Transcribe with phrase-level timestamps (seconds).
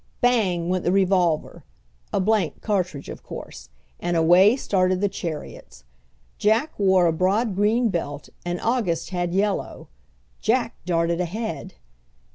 [0.19, 0.67] Bang!
[0.67, 1.63] went the revolver
[2.11, 3.69] (a blank cartridge, of course)
[3.99, 5.83] and away started the chariots.
[6.39, 9.89] Jack wore a broad green belt and August had yellow.
[10.41, 11.75] Jack darted ahead!